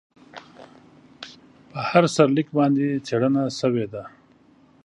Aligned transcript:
په 1.71 1.79
هر 1.89 2.03
سرلیک 2.15 2.47
باندې 2.57 2.87
څېړنه 3.05 3.43
شوې 3.59 3.85
ده. 3.93 4.03